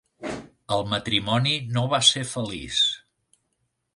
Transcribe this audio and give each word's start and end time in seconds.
El 0.77 0.85
matrimoni 0.93 1.53
no 1.77 1.85
va 1.93 2.01
ser 2.09 2.25
feliç. 2.33 2.83